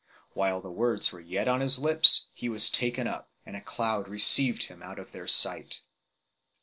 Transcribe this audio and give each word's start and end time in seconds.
While 0.33 0.61
the 0.61 0.71
words 0.71 1.11
were 1.11 1.19
yet 1.19 1.47
on 1.47 1.59
His 1.61 1.77
lips 1.77 2.25
He 2.33 2.49
was 2.49 2.71
taken 2.71 3.05
up, 3.05 3.29
and 3.45 3.55
a 3.55 3.61
cloud 3.61 4.07
received 4.07 4.63
Him 4.63 4.81
out 4.81 4.97
of 4.97 5.11
their 5.11 5.27
sight. 5.27 5.81